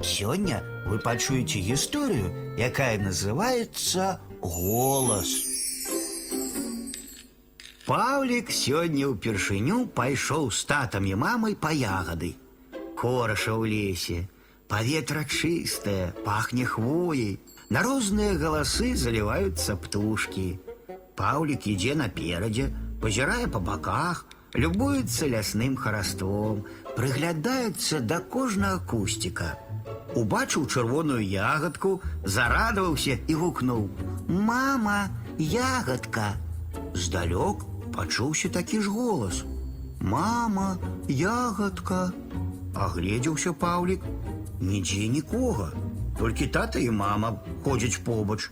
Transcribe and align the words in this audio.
Сёння 0.00 0.62
вы 0.86 0.98
пачуеце 0.98 1.60
гісторыю, 1.60 2.56
якая 2.56 2.96
называецца 2.98 4.20
голас. 4.40 5.28
Паўлік 7.84 8.48
сёння 8.48 9.12
ўпершыню 9.12 9.92
пайшоў 9.92 10.48
з 10.54 10.64
татам 10.64 11.04
і 11.04 11.14
мамай 11.20 11.52
па 11.52 11.74
ягады. 11.74 12.32
Кораша 12.96 13.52
ў 13.52 13.68
лесе, 13.68 14.18
паветра 14.72 15.24
чыстае, 15.28 16.12
пахне 16.24 16.64
хвоей. 16.64 17.40
На 17.68 17.82
розныя 17.82 18.34
галасы 18.40 18.96
заліваюцца 18.96 19.76
птушкі. 19.76 20.58
Паўлік 21.18 21.66
ідзе 21.66 21.94
наперадзе, 21.94 22.72
пазірае 23.02 23.46
па 23.52 23.60
баках, 23.60 24.24
любуецца 24.54 25.28
лясным 25.28 25.76
хараством, 25.76 26.64
прыглядаецца 26.96 28.00
да 28.00 28.20
кожнага 28.20 28.80
кусціка. 28.86 29.58
Убачыў 30.15 30.65
чырвоную 30.67 31.21
ягадку, 31.21 32.01
зарадаваўся 32.23 33.17
і 33.27 33.33
гукнуў: « 33.35 34.49
Мама, 34.49 35.09
ягадка! 35.37 36.35
Здалёк 36.93 37.65
пачуўся 37.95 38.49
такі 38.49 38.81
ж 38.81 38.89
голас: « 38.89 40.13
Мама, 40.13 40.77
ягадка! 41.07 42.11
Агледзеўся 42.75 43.53
Паўлік, 43.53 44.01
нідзе 44.59 45.07
нікога. 45.07 45.71
Толькі 46.19 46.47
тата 46.47 46.79
і 46.79 46.91
мама 46.91 47.35
ходзяць 47.63 47.99
побач. 48.03 48.51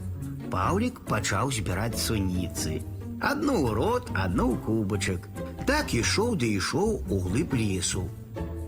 Паўлік 0.52 1.00
пачаў 1.08 1.52
збіраць 1.52 2.00
суніцы. 2.00 2.82
Адну 3.24 3.56
ў 3.64 3.74
рот, 3.80 4.12
адну 4.14 4.52
ў 4.52 4.56
кубачак. 4.66 5.28
Так 5.68 5.96
ішоў 5.96 6.36
ды 6.36 6.52
ішоў 6.60 7.08
у 7.08 7.20
глыб 7.28 7.56
лесу. 7.56 8.04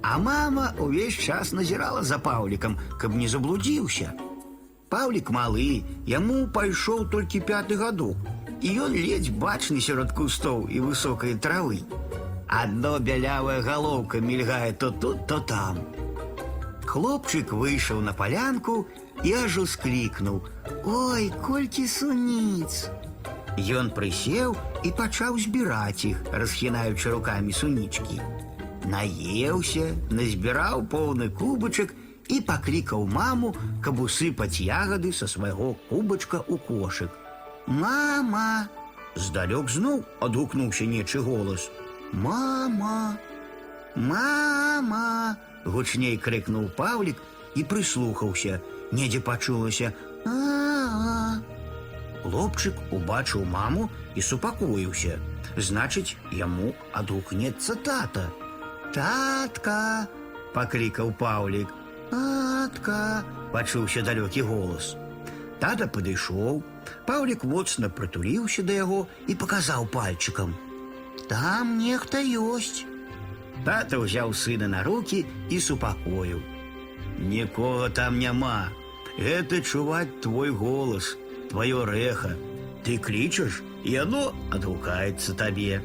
А 0.01 0.17
мама 0.17 0.73
увесь 0.79 1.17
час 1.17 1.51
назірала 1.53 2.03
за 2.03 2.19
Паўлікам, 2.19 2.77
каб 3.01 3.15
не 3.15 3.27
заблудзіўся. 3.27 4.13
Паўлік 4.89 5.31
малы, 5.33 5.83
яму 6.07 6.45
пайшоў 6.55 7.07
толькі 7.09 7.41
пяты 7.41 7.75
гадок, 7.75 8.15
і 8.61 8.73
ён 8.85 8.93
ледзь 8.93 9.33
бачны 9.33 9.81
сярод 9.81 10.13
кустоў 10.13 10.67
і 10.69 10.79
высокай 10.85 11.33
травы. 11.35 11.81
Адно 12.47 12.99
бялявая 12.99 13.61
галоўка 13.61 14.21
мільгае 14.21 14.73
то 14.73 14.91
тут, 14.91 15.25
то 15.27 15.39
там. 15.39 15.81
Хлопчык 16.85 17.51
выйшаў 17.51 17.99
на 18.01 18.13
палянку 18.13 18.85
і 19.23 19.33
аж 19.33 19.57
усклікнуў: « 19.57 20.85
Ой, 20.85 21.33
колькі 21.41 21.87
суніц! 21.87 22.87
Ён 23.57 23.89
прысеў 23.89 24.55
і 24.83 24.91
пачаў 24.91 25.39
збіраць 25.39 26.05
іх, 26.05 26.21
расхінаючы 26.31 27.11
рукамі 27.11 27.51
сунічкі. 27.51 28.21
Наеўся, 28.85 29.95
назбіраў 30.09 30.85
поўны 30.89 31.29
кубачак 31.29 31.93
і 32.29 32.41
паклікаў 32.41 33.07
маму, 33.07 33.53
каб 33.81 34.01
усыпаць 34.01 34.61
ягады 34.61 35.13
са 35.13 35.27
свайго 35.27 35.73
кубачка 35.89 36.41
ў 36.45 36.57
кошык. 36.67 37.09
Мама! 37.67 38.69
Здалёк 39.15 39.71
зноў 39.71 40.03
адгукнуўся 40.21 40.85
нечы 40.85 41.21
голас. 41.21 41.69
Мама! 42.13 43.17
Мама! 43.95 45.37
гучней 45.65 46.17
крыкнуў 46.17 46.69
Паўлік 46.77 47.17
і 47.55 47.63
прыслухаўся. 47.63 48.61
Недзе 48.91 49.19
пачулася: 49.19 49.93
а, 50.25 50.29
-а, 50.29 51.41
Хлопчык 52.23 52.75
убачыў 52.91 53.45
маму 53.45 53.89
і 54.15 54.21
супакоіўся. 54.21 55.17
Значыць, 55.57 56.17
яму 56.31 56.73
адгукнецца 56.93 57.75
тата. 57.75 58.29
Татка! 58.93 60.07
паклікаў 60.53 61.11
Паўлік. 61.19 61.73
Татка! 62.11 63.23
пачуўся 63.51 64.01
далёкі 64.03 64.41
голас. 64.41 64.95
Тата 65.59 65.87
падышоў, 65.87 66.63
Паўлік 67.07 67.43
моцна 67.43 67.89
прытуліўся 67.89 68.63
да 68.63 68.73
яго 68.73 69.07
і 69.27 69.35
паказаў 69.35 69.87
пальчыкам. 69.93 70.55
Там 71.29 71.77
нехта 71.77 72.21
ёсць. 72.21 72.85
Тата 73.65 73.97
ўзяў 74.01 74.33
сына 74.33 74.67
на 74.67 74.83
руки 74.83 75.23
і 75.49 75.59
супакоіў. 75.59 76.41
Нікога 77.19 77.89
там 77.89 78.19
няма. 78.19 78.69
Гэта 79.17 79.61
чуваць 79.63 80.19
твой 80.21 80.51
голас, 80.51 81.15
твоё 81.49 81.85
рэха. 81.87 82.35
Ты 82.83 82.99
клічаш, 82.99 83.63
і 83.83 83.91
яно 83.91 84.35
адгукаецца 84.51 85.33
табе. 85.33 85.81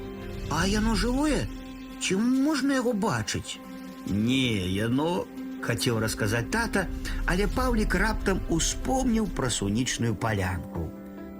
А 0.50 0.66
яно 0.66 0.96
жывое? 0.98 1.46
Ці 2.04 2.16
можна 2.16 2.80
яго 2.80 2.92
бачыць? 2.92 3.58
Не, 4.06 4.68
яно 4.72 5.26
хацеў 5.62 6.00
расказаць 6.00 6.48
тата, 6.50 6.86
але 7.26 7.46
Паўлік 7.46 7.94
раптам 7.94 8.40
успомніў 8.48 9.28
пра 9.36 9.50
сунічную 9.50 10.14
палянку. 10.14 10.88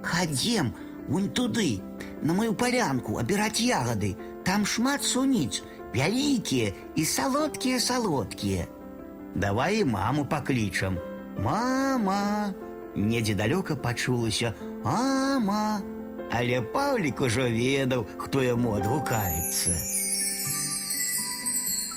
Хадзем 0.03 0.73
вунь 1.07 1.29
туды, 1.29 1.81
на 2.21 2.33
мою 2.33 2.53
палянку 2.53 3.17
абіраць 3.17 3.61
ягады, 3.61 4.15
там 4.45 4.65
шмат 4.65 5.03
суніц, 5.03 5.63
вялікія 5.95 6.73
і 6.95 7.05
салодкія 7.05 7.79
салодкія. 7.79 8.67
Давай 9.35 9.79
і 9.79 9.85
маму 9.85 10.25
паклічам. 10.25 10.97
Мама! 11.39 12.53
Недзе 12.95 13.33
далёка 13.33 13.75
пачулася: 13.75 14.53
Мама! 14.83 15.81
Але 16.31 16.61
Паўлік 16.61 17.21
ужо 17.21 17.47
ведаў, 17.49 18.05
хто 18.17 18.43
яму 18.43 18.75
адгукаецца. 18.75 19.71